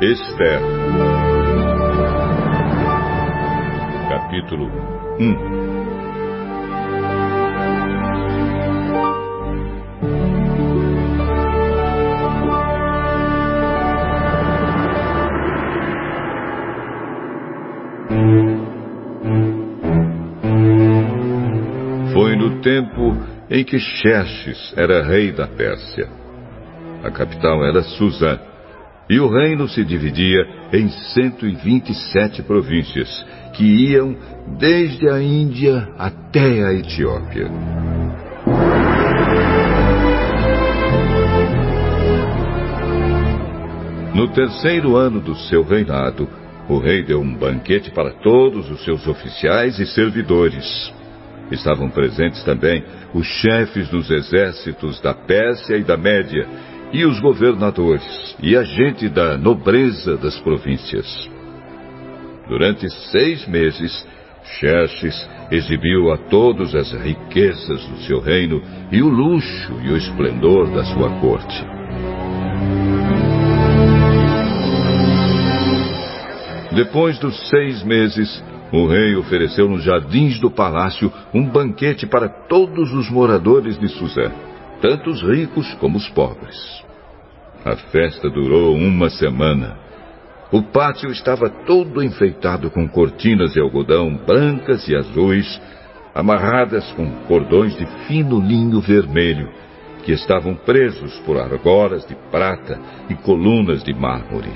[0.00, 0.60] Esther.
[4.08, 4.70] Capítulo
[5.18, 5.58] 1
[22.12, 23.16] Foi no tempo
[23.50, 26.08] em que Xerxes era rei da Pérsia.
[27.02, 28.38] A capital era Suzã,
[29.08, 34.14] e o reino se dividia em 127 províncias, que iam
[34.58, 37.50] desde a Índia até a Etiópia.
[44.14, 46.28] No terceiro ano do seu reinado,
[46.68, 50.92] o rei deu um banquete para todos os seus oficiais e servidores.
[51.50, 56.46] Estavam presentes também os chefes dos exércitos da Pérsia e da Média,
[56.92, 61.06] e os governadores, e a gente da nobreza das províncias.
[62.48, 64.06] Durante seis meses,
[64.58, 70.70] Xerxes exibiu a todos as riquezas do seu reino e o luxo e o esplendor
[70.70, 71.64] da sua corte.
[76.74, 78.42] Depois dos seis meses,
[78.72, 84.30] o rei ofereceu nos jardins do palácio um banquete para todos os moradores de Suzã,
[84.80, 86.56] tanto os ricos como os pobres.
[87.64, 89.76] A festa durou uma semana.
[90.50, 95.60] O pátio estava todo enfeitado com cortinas de algodão brancas e azuis,
[96.14, 99.50] amarradas com cordões de fino linho vermelho,
[100.04, 104.52] que estavam presos por argolas de prata e colunas de mármore.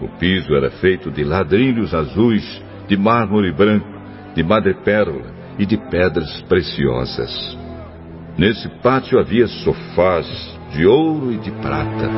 [0.00, 3.86] O piso era feito de ladrilhos azuis de mármore branco,
[4.34, 7.61] de madrepérola e de pedras preciosas.
[8.36, 10.26] Nesse pátio havia sofás
[10.72, 12.10] de ouro e de prata.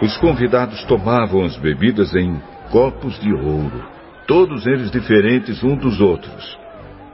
[0.00, 2.40] Os convidados tomavam as bebidas em
[2.70, 3.84] copos de ouro,
[4.26, 6.58] todos eles diferentes um dos outros.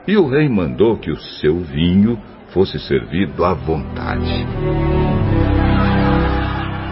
[0.07, 2.17] E o rei mandou que o seu vinho
[2.49, 4.45] fosse servido à vontade.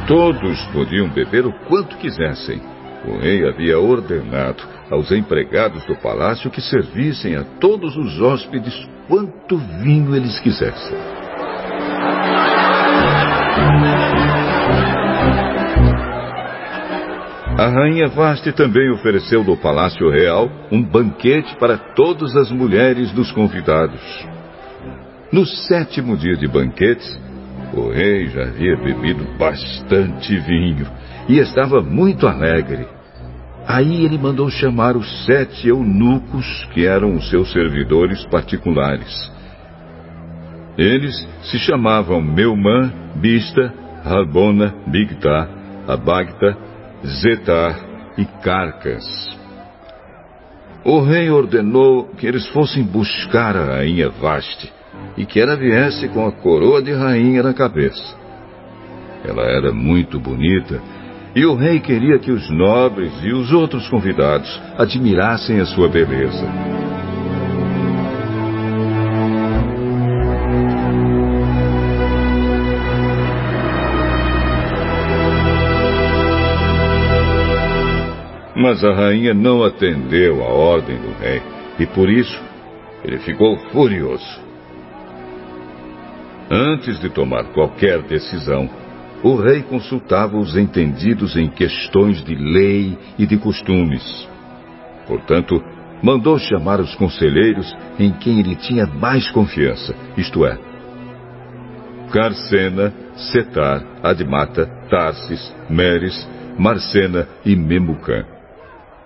[0.08, 2.62] Todos podiam beber o quanto quisessem.
[3.06, 9.58] O rei havia ordenado aos empregados do palácio que servissem a todos os hóspedes quanto
[9.58, 10.98] vinho eles quisessem.
[17.58, 23.32] A rainha Vaste também ofereceu no Palácio Real um banquete para todas as mulheres dos
[23.32, 24.02] convidados.
[25.32, 27.20] No sétimo dia de banquetes,
[27.74, 30.88] o rei já havia bebido bastante vinho
[31.28, 32.88] e estava muito alegre.
[33.66, 39.32] Aí ele mandou chamar os sete eunucos que eram os seus servidores particulares.
[40.78, 43.74] Eles se chamavam Meumã, Bista,
[44.04, 45.48] Rabona, Bigtá,
[45.88, 46.58] Abagta,
[47.06, 47.80] Zetar
[48.18, 49.06] e Carcas.
[50.84, 54.72] O rei ordenou que eles fossem buscar a rainha Vaste
[55.16, 58.18] e que ela viesse com a coroa de rainha na cabeça.
[59.24, 60.82] Ela era muito bonita
[61.36, 66.48] e o rei queria que os nobres e os outros convidados admirassem a sua beleza.
[78.56, 81.42] Mas a rainha não atendeu à ordem do rei
[81.80, 82.40] e por isso
[83.04, 84.42] ele ficou furioso.
[86.50, 88.70] Antes de tomar qualquer decisão,
[89.24, 94.28] o rei consultava os entendidos em questões de lei e de costumes.
[95.08, 95.64] Portanto,
[96.02, 100.58] mandou chamar os conselheiros em quem ele tinha mais confiança, isto é,
[102.14, 108.33] Carcena, Setar, Admata, Tarsis, Meres, Marcena e Memucã.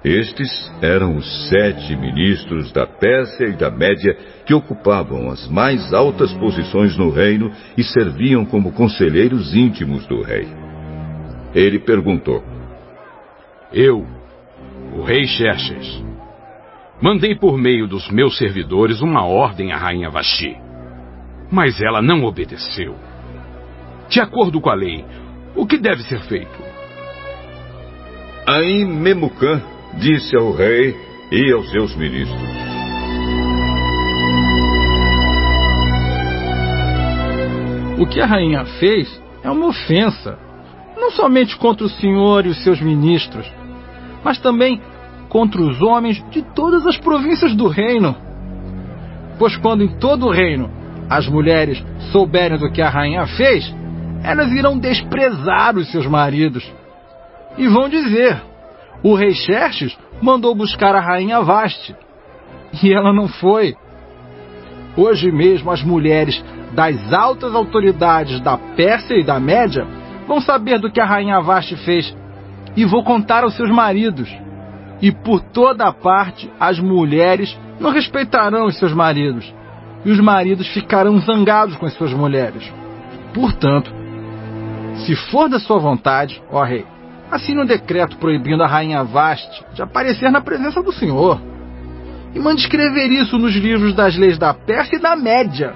[0.08, 6.32] Estes eram os sete ministros da Pérsia e da Média que ocupavam as mais altas
[6.36, 10.48] posições no reino e serviam como conselheiros íntimos do rei.
[11.54, 12.42] Ele perguntou:
[13.74, 14.08] Eu,
[14.94, 16.02] o rei Xerxes,
[17.02, 20.56] mandei por meio dos meus servidores uma ordem à rainha Vaxi,
[21.52, 22.96] mas ela não obedeceu.
[24.08, 25.04] De acordo com a lei,
[25.54, 26.64] o que deve ser feito?
[28.46, 29.62] Aí Memucã
[29.96, 30.96] disse ao rei
[31.32, 32.40] e aos seus ministros:
[38.00, 40.38] O que a rainha fez é uma ofensa,
[40.96, 43.52] não somente contra o senhor e os seus ministros,
[44.24, 44.80] mas também
[45.30, 48.16] contra os homens de todas as províncias do reino.
[49.40, 50.70] Pois quando em todo o reino
[51.10, 53.74] as mulheres souberem do que a rainha fez,
[54.24, 56.70] elas irão desprezar os seus maridos.
[57.58, 58.42] E vão dizer:
[59.04, 61.96] o rei Xerxes mandou buscar a rainha Vaste.
[62.82, 63.76] E ela não foi.
[64.96, 69.86] Hoje mesmo as mulheres das altas autoridades da Pérsia e da Média
[70.28, 72.16] vão saber do que a rainha Vaste fez
[72.76, 74.30] e vou contar aos seus maridos.
[75.02, 79.54] E por toda parte as mulheres não respeitarão os seus maridos,
[80.04, 82.72] e os maridos ficarão zangados com as suas mulheres.
[83.34, 83.94] Portanto,
[85.06, 86.86] se for da sua vontade, ó rei,
[87.32, 91.40] assine um decreto proibindo a rainha Vaste de aparecer na presença do Senhor.
[92.34, 95.74] E mande escrever isso nos livros das leis da Pérsia e da Média,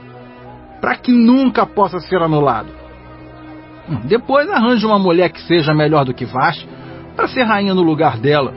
[0.80, 2.70] para que nunca possa ser anulado.
[4.06, 6.68] Depois arranje uma mulher que seja melhor do que Vaste
[7.16, 8.54] para ser rainha no lugar dela.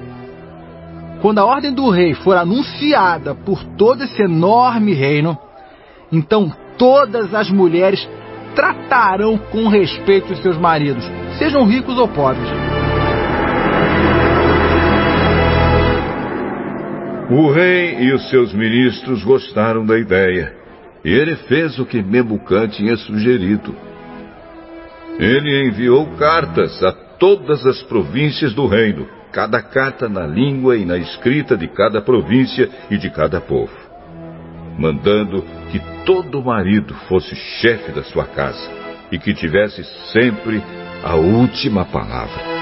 [1.20, 5.38] Quando a ordem do rei for anunciada por todo esse enorme reino,
[6.12, 8.06] então todas as mulheres
[8.54, 11.04] tratarão com respeito os seus maridos,
[11.38, 12.73] sejam ricos ou pobres.
[17.30, 20.54] O rei e os seus ministros gostaram da ideia,
[21.02, 23.74] e ele fez o que Memucã tinha sugerido.
[25.18, 30.98] Ele enviou cartas a todas as províncias do reino, cada carta na língua e na
[30.98, 33.72] escrita de cada província e de cada povo,
[34.78, 35.42] mandando
[35.72, 38.70] que todo marido fosse chefe da sua casa
[39.10, 39.82] e que tivesse
[40.12, 40.62] sempre
[41.02, 42.53] a última palavra.